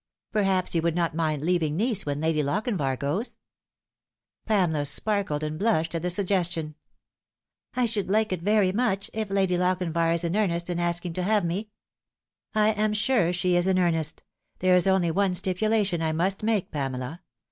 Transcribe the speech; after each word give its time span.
Perhaps 0.31 0.73
you 0.73 0.81
would 0.81 0.95
not 0.95 1.13
mind 1.13 1.43
leaving 1.43 1.77
Nice 1.77 2.07
when 2.07 2.21
Lady 2.21 2.41
Lochinvar 2.41 2.97
goes?" 2.97 3.37
Pamela 4.47 4.87
sparkled 4.87 5.43
and 5.43 5.59
blushed 5.59 5.93
at 5.93 6.01
the 6.01 6.09
suggestion." 6.09 6.73
I 7.75 7.85
should 7.85 8.09
like 8.09 8.31
it 8.31 8.41
very 8.41 8.71
much, 8.71 9.11
if 9.13 9.29
Lady 9.29 9.59
Lochinvar 9.59 10.11
is 10.11 10.23
in 10.23 10.35
earnest 10.35 10.71
in 10.71 10.79
asking 10.79 11.13
to 11.13 11.21
have 11.21 11.45
me." 11.45 11.69
296 12.53 12.53
The 12.53 12.57
Fatal" 12.59 12.81
I 12.81 12.83
am 12.83 12.93
sure 12.95 13.31
she 13.33 13.55
is 13.55 13.67
in 13.67 13.77
earnest. 13.77 14.23
There 14.57 14.75
is 14.75 14.87
only 14.87 15.11
one 15.11 15.35
stipulation 15.35 16.01
I 16.01 16.13
must 16.13 16.41
make, 16.41 16.71
Pamela. 16.71 17.21